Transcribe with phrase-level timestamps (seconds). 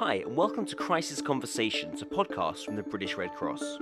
[0.00, 3.76] Hi, and welcome to Crisis Conversations, a podcast from the British Red Cross.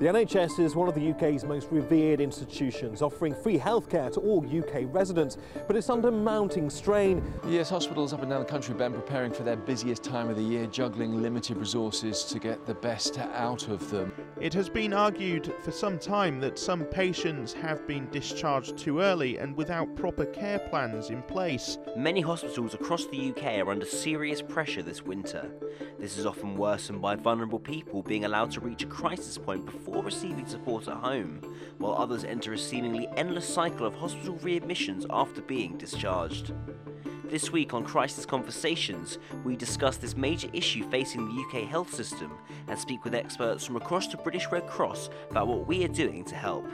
[0.00, 4.46] The NHS is one of the UK's most revered institutions, offering free healthcare to all
[4.46, 7.20] UK residents, but it's under mounting strain.
[7.48, 10.36] Yes, hospitals up and down the country have been preparing for their busiest time of
[10.36, 14.12] the year, juggling limited resources to get the best out of them.
[14.40, 19.38] It has been argued for some time that some patients have been discharged too early
[19.38, 21.76] and without proper care plans in place.
[21.96, 25.50] Many hospitals across the UK are under serious pressure this winter.
[25.98, 29.87] This is often worsened by vulnerable people being allowed to reach a crisis point before
[30.02, 31.40] receiving support at home,
[31.78, 36.52] while others enter a seemingly endless cycle of hospital readmissions after being discharged.
[37.24, 42.32] This week on Crisis Conversations, we discuss this major issue facing the UK health system
[42.68, 46.24] and speak with experts from across the British Red Cross about what we are doing
[46.24, 46.66] to help.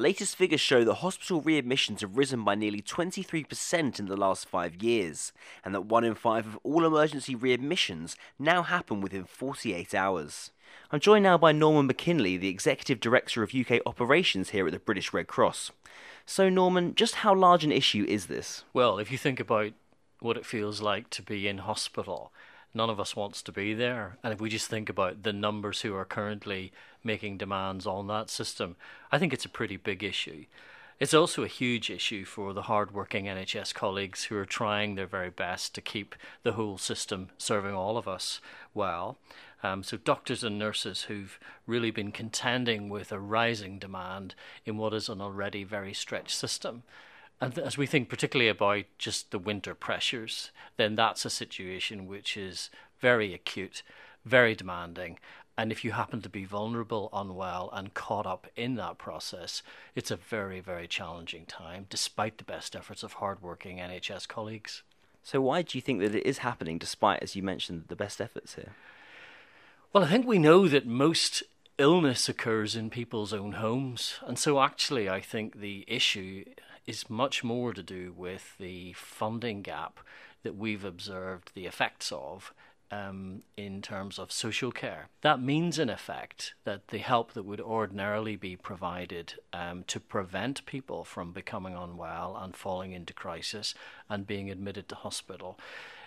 [0.00, 4.82] Latest figures show that hospital readmissions have risen by nearly 23% in the last five
[4.82, 5.30] years,
[5.62, 10.52] and that one in five of all emergency readmissions now happen within 48 hours.
[10.90, 14.78] I'm joined now by Norman McKinley, the Executive Director of UK Operations here at the
[14.78, 15.70] British Red Cross.
[16.24, 18.64] So, Norman, just how large an issue is this?
[18.72, 19.74] Well, if you think about
[20.20, 22.32] what it feels like to be in hospital,
[22.72, 24.16] none of us wants to be there.
[24.22, 26.72] And if we just think about the numbers who are currently
[27.04, 28.76] making demands on that system,
[29.10, 30.44] I think it's a pretty big issue.
[31.00, 35.30] It's also a huge issue for the hard-working NHS colleagues who are trying their very
[35.30, 38.42] best to keep the whole system serving all of us
[38.74, 39.16] well.
[39.62, 44.34] Um, so, doctors and nurses who've really been contending with a rising demand
[44.66, 46.82] in what is an already very stretched system.
[47.40, 52.36] And as we think particularly about just the winter pressures, then that's a situation which
[52.36, 52.68] is
[53.00, 53.82] very acute,
[54.24, 55.18] very demanding.
[55.56, 59.62] And if you happen to be vulnerable, unwell, and caught up in that process,
[59.94, 64.82] it's a very, very challenging time, despite the best efforts of hardworking NHS colleagues.
[65.22, 68.20] So, why do you think that it is happening, despite, as you mentioned, the best
[68.20, 68.74] efforts here?
[69.92, 71.42] Well, I think we know that most
[71.76, 74.14] illness occurs in people's own homes.
[74.26, 76.44] And so, actually, I think the issue
[76.86, 80.00] is much more to do with the funding gap
[80.42, 82.54] that we've observed the effects of
[82.90, 85.08] um, in terms of social care.
[85.20, 90.66] That means, in effect, that the help that would ordinarily be provided um, to prevent
[90.66, 93.74] people from becoming unwell and falling into crisis
[94.08, 95.58] and being admitted to hospital,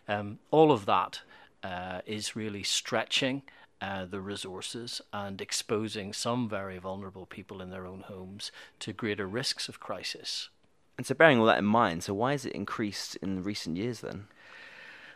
[0.08, 1.22] um, all of that
[1.64, 3.44] uh, is really stretching.
[3.82, 9.28] Uh, the resources and exposing some very vulnerable people in their own homes to greater
[9.28, 10.48] risks of crisis.
[10.98, 14.00] And so, bearing all that in mind, so why has it increased in recent years
[14.00, 14.28] then?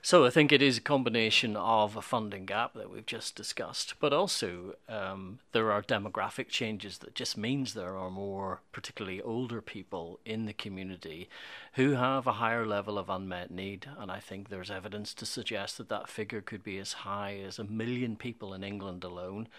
[0.07, 3.95] So I think it is a combination of a funding gap that we've just discussed,
[3.99, 9.61] but also um, there are demographic changes that just means there are more, particularly older
[9.61, 11.27] people in the community
[11.73, 13.85] who have a higher level of unmet need.
[13.99, 17.59] And I think there's evidence to suggest that that figure could be as high as
[17.59, 19.49] a million people in England alone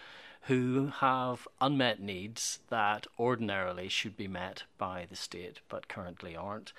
[0.43, 6.73] who have unmet needs that ordinarily should be met by the state but currently aren't.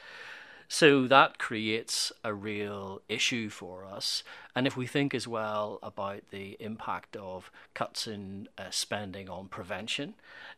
[0.72, 4.22] So that creates a real issue for us.
[4.54, 9.48] And if we think as well about the impact of cuts in uh, spending on
[9.48, 10.14] prevention,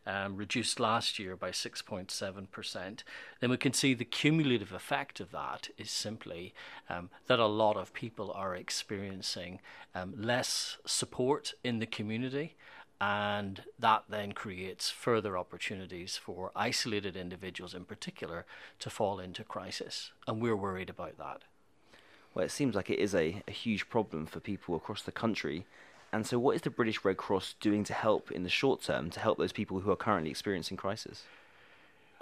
[0.06, 3.02] um, reduced last year by 6.7%,
[3.40, 6.52] then we can see the cumulative effect of that is simply
[6.90, 9.60] um, that a lot of people are experiencing
[9.94, 12.54] um, less support in the community
[13.02, 18.46] and that then creates further opportunities for isolated individuals in particular
[18.78, 20.12] to fall into crisis.
[20.28, 21.42] And we're worried about that.
[22.32, 25.66] Well, it seems like it is a, a huge problem for people across the country.
[26.12, 29.10] And so, what is the British Red Cross doing to help in the short term
[29.10, 31.24] to help those people who are currently experiencing crisis?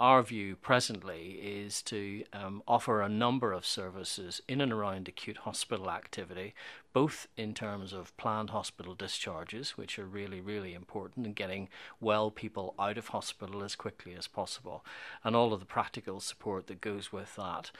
[0.01, 5.37] our view presently is to um, offer a number of services in and around acute
[5.37, 6.55] hospital activity,
[6.93, 11.69] both in terms of planned hospital discharges, which are really, really important in getting
[11.99, 14.83] well people out of hospital as quickly as possible,
[15.23, 17.71] and all of the practical support that goes with that,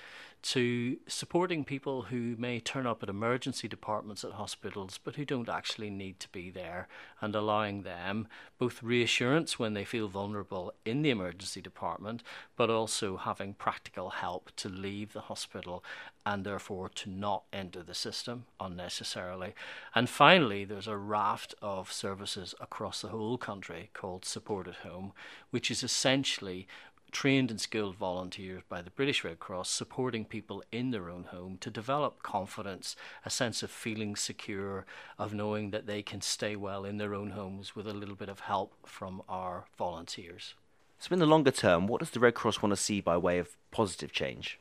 [0.41, 5.49] to supporting people who may turn up at emergency departments at hospitals but who don't
[5.49, 6.87] actually need to be there,
[7.19, 8.27] and allowing them
[8.57, 12.23] both reassurance when they feel vulnerable in the emergency department,
[12.55, 15.83] but also having practical help to leave the hospital
[16.25, 19.53] and therefore to not enter the system unnecessarily.
[19.95, 25.13] And finally, there's a raft of services across the whole country called Support at Home,
[25.49, 26.67] which is essentially
[27.11, 31.57] trained and skilled volunteers by the British Red Cross supporting people in their own home
[31.59, 32.95] to develop confidence,
[33.25, 34.85] a sense of feeling secure,
[35.19, 38.29] of knowing that they can stay well in their own homes with a little bit
[38.29, 40.55] of help from our volunteers.
[40.99, 43.39] So, in the longer term, what does the Red Cross want to see by way
[43.39, 44.59] of positive change?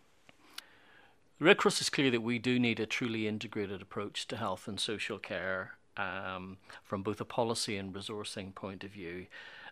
[1.40, 4.68] The Red Cross is clear that we do need a truly integrated approach to health
[4.68, 9.24] and social care um, from both a policy and resourcing point of view.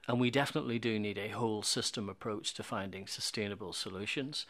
[0.07, 4.47] And we definitely do need a whole system approach to finding sustainable solutions.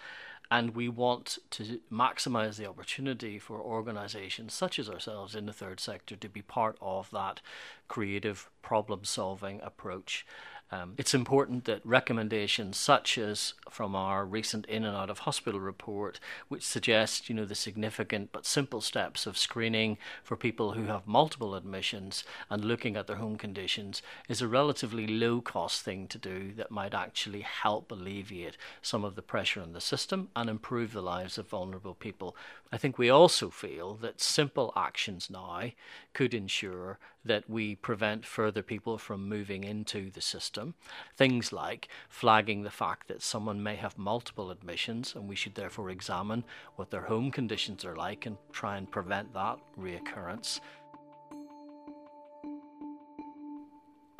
[0.48, 5.80] And we want to maximize the opportunity for organizations such as ourselves in the third
[5.80, 7.40] sector to be part of that
[7.88, 10.24] creative problem solving approach.
[10.70, 15.60] Um, it's important that recommendations such as from our recent in and out of hospital
[15.60, 20.84] report, which suggests you know the significant but simple steps of screening for people who
[20.84, 26.06] have multiple admissions and looking at their home conditions, is a relatively low cost thing
[26.08, 30.50] to do that might actually help alleviate some of the pressure on the system and
[30.50, 32.36] improve the lives of vulnerable people.
[32.70, 35.70] I think we also feel that simple actions now
[36.12, 40.74] could ensure that we prevent further people from moving into the system.
[41.16, 45.90] Things like flagging the fact that someone may have multiple admissions, and we should therefore
[45.90, 46.44] examine
[46.76, 50.60] what their home conditions are like and try and prevent that reoccurrence.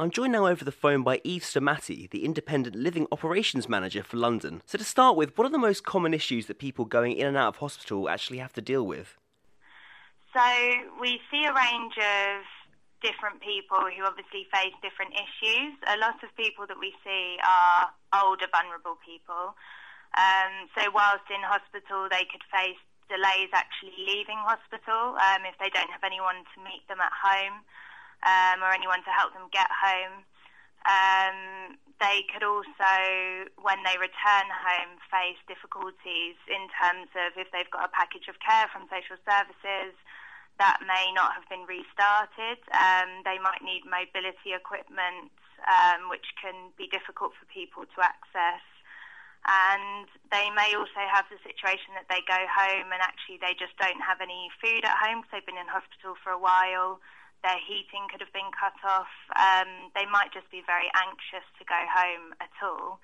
[0.00, 4.16] I'm joined now over the phone by Eve Stomati, the Independent Living Operations Manager for
[4.16, 4.62] London.
[4.64, 7.37] So, to start with, what are the most common issues that people going in and
[7.37, 9.16] out of hospital actually have to deal with?
[10.32, 10.40] So,
[11.00, 12.44] we see a range of
[13.00, 15.75] different people who obviously face different issues.
[15.87, 19.55] A lot of people that we see are older, vulnerable people.
[20.17, 25.73] Um, so whilst in hospital, they could face delays actually leaving hospital um, if they
[25.73, 27.65] don't have anyone to meet them at home
[28.25, 30.25] um, or anyone to help them get home.
[30.87, 32.94] Um, they could also,
[33.59, 38.39] when they return home, face difficulties in terms of if they've got a package of
[38.39, 39.99] care from social services,
[40.58, 42.58] that may not have been restarted.
[42.75, 45.31] Um, they might need mobility equipment,
[45.66, 48.62] um, which can be difficult for people to access.
[49.46, 53.72] And they may also have the situation that they go home and actually they just
[53.78, 56.99] don't have any food at home because they've been in hospital for a while.
[57.46, 59.14] Their heating could have been cut off.
[59.38, 62.99] Um, they might just be very anxious to go home at all.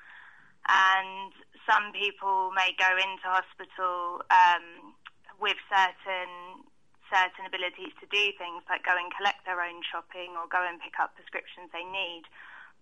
[0.67, 1.31] And
[1.71, 4.99] some people may go into hospital um,
[5.39, 6.67] with certain
[7.13, 10.81] certain abilities to do things like go and collect their own shopping or go and
[10.81, 12.25] pick up prescriptions they need.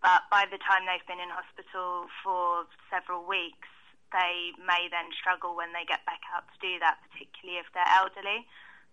[0.02, 3.70] But by the time they've been in hospital for several weeks,
[4.10, 7.86] they may then struggle when they get back out to do that, particularly if they're
[7.96, 8.44] elderly.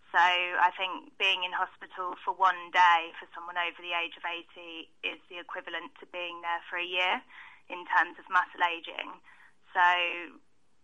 [0.09, 4.25] So I think being in hospital for one day for someone over the age of
[4.25, 7.21] 80 is the equivalent to being there for a year
[7.69, 9.13] in terms of muscle aging.
[9.69, 9.85] So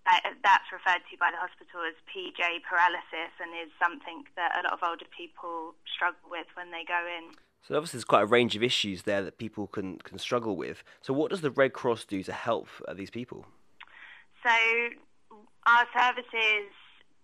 [0.06, 4.74] that's referred to by the hospital as PJ paralysis and is something that a lot
[4.74, 7.34] of older people struggle with when they go in.
[7.66, 10.84] So obviously there's quite a range of issues there that people can, can struggle with.
[11.02, 13.46] So what does the Red Cross do to help uh, these people?
[14.46, 14.54] So
[15.66, 16.70] our services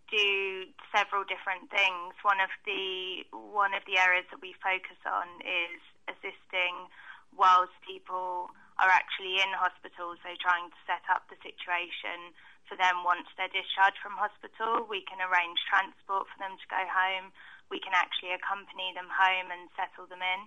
[0.09, 2.17] do several different things.
[2.25, 5.79] One of the one of the areas that we focus on is
[6.09, 6.89] assisting
[7.37, 8.49] whilst people
[8.81, 12.33] are actually in hospital, so trying to set up the situation
[12.65, 14.89] for them once they're discharged from hospital.
[14.89, 17.29] We can arrange transport for them to go home.
[17.69, 20.41] We can actually accompany them home and settle them in.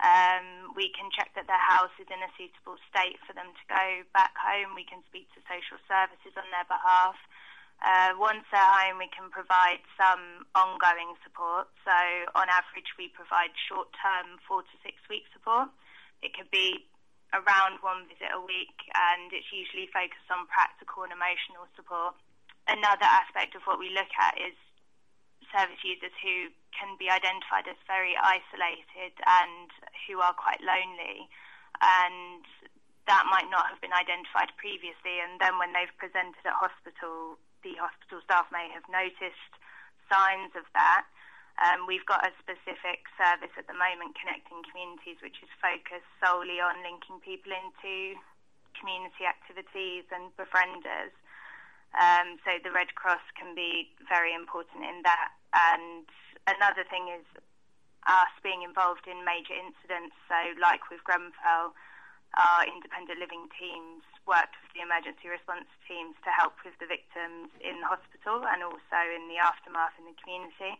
[0.00, 3.64] Um, we can check that their house is in a suitable state for them to
[3.68, 3.84] go
[4.16, 4.72] back home.
[4.72, 7.16] We can speak to social services on their behalf.
[7.80, 11.68] Uh, once they're home, we can provide some ongoing support.
[11.84, 11.96] So,
[12.36, 15.72] on average, we provide short term, four to six week support.
[16.20, 16.84] It could be
[17.32, 22.18] around one visit a week, and it's usually focused on practical and emotional support.
[22.66, 24.54] Another aspect of what we look at is
[25.50, 29.70] service users who can be identified as very isolated and
[30.06, 31.26] who are quite lonely,
[31.82, 32.42] and
[33.06, 35.18] that might not have been identified previously.
[35.18, 39.54] And then when they've presented at hospital, the hospital staff may have noticed
[40.06, 41.06] signs of that.
[41.58, 46.62] Um, we've got a specific service at the moment, Connecting Communities, which is focused solely
[46.62, 48.16] on linking people into
[48.78, 51.12] community activities and befrienders.
[51.98, 55.34] Um, so the Red Cross can be very important in that.
[55.52, 56.06] And
[56.46, 57.26] another thing is
[58.06, 60.16] us being involved in major incidents.
[60.30, 61.76] So, like with Grenfell,
[62.38, 67.50] our independent living teams worked with the emergency response teams to help with the victims
[67.58, 70.78] in the hospital and also in the aftermath in the community.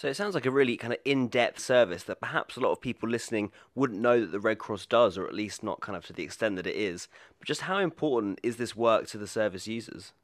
[0.00, 2.80] So it sounds like a really kind of in-depth service that perhaps a lot of
[2.80, 6.06] people listening wouldn't know that the Red Cross does, or at least not kind of
[6.06, 7.06] to the extent that it is.
[7.38, 10.14] But just how important is this work to the service users?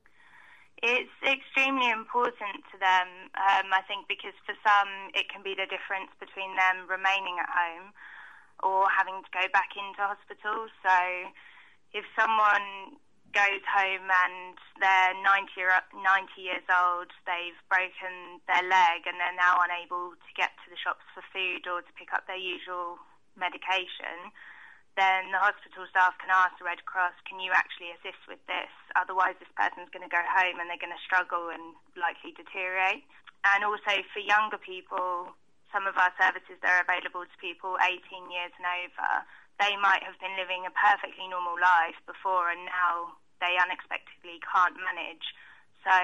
[0.83, 5.69] It's extremely important to them, um, I think, because for some it can be the
[5.69, 7.93] difference between them remaining at home
[8.65, 10.73] or having to go back into hospital.
[10.81, 10.97] So
[11.93, 12.97] if someone
[13.37, 15.53] goes home and they're 90,
[15.93, 20.81] 90 years old, they've broken their leg and they're now unable to get to the
[20.81, 22.97] shops for food or to pick up their usual
[23.37, 24.33] medication,
[24.97, 28.73] then the hospital staff can ask the Red Cross, can you actually assist with this?
[28.97, 33.05] Otherwise, this person's going to go home and they're going to struggle and likely deteriorate.
[33.45, 35.37] And also for younger people,
[35.69, 38.01] some of our services that are available to people 18
[38.33, 39.29] years and over,
[39.61, 44.77] they might have been living a perfectly normal life before and now they unexpectedly can't
[44.79, 45.27] manage.
[45.85, 45.95] So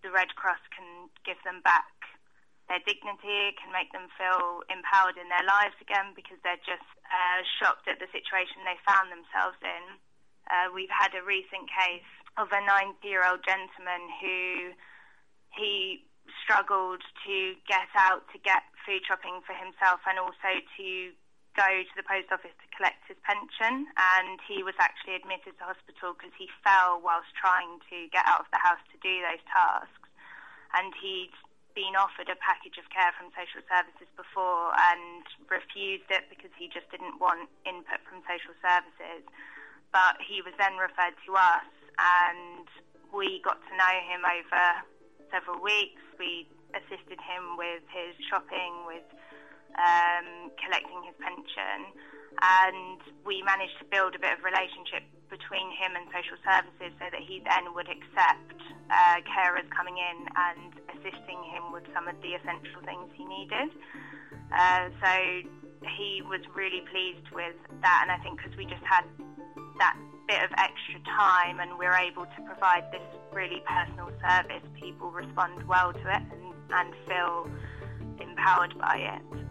[0.00, 1.92] the Red Cross can give them back
[2.66, 7.40] their dignity, can make them feel empowered in their lives again because they're just uh,
[7.58, 9.84] shocked at the situation they found themselves in.
[10.50, 14.74] Uh, we've had a recent case of a 90 year old gentleman who
[15.54, 16.02] he
[16.42, 21.14] struggled to get out to get food shopping for himself and also to
[21.56, 25.64] go to the post office to collect his pension, and he was actually admitted to
[25.64, 29.40] hospital because he fell whilst trying to get out of the house to do those
[29.48, 30.08] tasks.
[30.76, 31.32] And he'd
[31.72, 36.68] been offered a package of care from social services before and refused it because he
[36.72, 39.24] just didn't want input from social services.
[39.92, 42.68] But he was then referred to us, and
[43.12, 44.64] we got to know him over
[45.32, 46.00] several weeks.
[46.20, 49.04] We assisted him with his shopping, with
[49.76, 51.92] um, collecting his pension,
[52.42, 57.06] and we managed to build a bit of relationship between him and social services so
[57.10, 58.56] that he then would accept
[58.90, 63.72] uh, carers coming in and assisting him with some of the essential things he needed.
[64.54, 65.12] Uh, so
[65.98, 69.04] he was really pleased with that, and I think because we just had
[69.78, 69.96] that
[70.28, 73.02] bit of extra time and we're able to provide this
[73.32, 77.48] really personal service, people respond well to it and, and feel
[78.20, 79.45] empowered by it.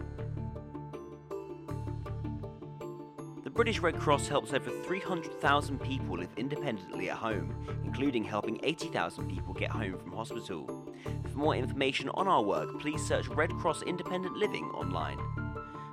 [3.56, 9.54] British Red Cross helps over 300,000 people live independently at home, including helping 80,000 people
[9.54, 10.86] get home from hospital.
[11.32, 15.18] For more information on our work, please search Red Cross Independent Living online.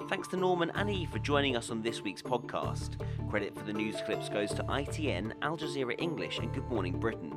[0.08, 3.00] Thanks to Norman and Eve for joining us on this week's podcast.
[3.30, 7.32] Credit for the news clips goes to ITN, Al Jazeera English, and Good Morning Britain.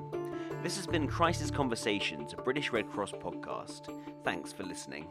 [0.64, 3.96] This has been Crisis Conversations, a British Red Cross podcast.
[4.24, 5.06] Thanks for listening.